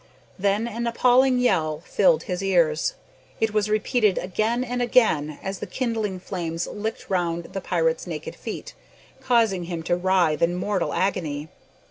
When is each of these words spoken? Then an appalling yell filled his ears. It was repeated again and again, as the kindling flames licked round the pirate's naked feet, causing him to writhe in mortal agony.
Then 0.39 0.67
an 0.67 0.87
appalling 0.87 1.37
yell 1.37 1.81
filled 1.85 2.23
his 2.23 2.41
ears. 2.41 2.95
It 3.39 3.53
was 3.53 3.69
repeated 3.69 4.17
again 4.17 4.63
and 4.63 4.81
again, 4.81 5.37
as 5.43 5.59
the 5.59 5.67
kindling 5.67 6.19
flames 6.19 6.65
licked 6.65 7.07
round 7.07 7.43
the 7.53 7.61
pirate's 7.61 8.07
naked 8.07 8.33
feet, 8.35 8.73
causing 9.21 9.65
him 9.65 9.83
to 9.83 9.95
writhe 9.95 10.41
in 10.41 10.55
mortal 10.55 10.91
agony. 10.91 11.49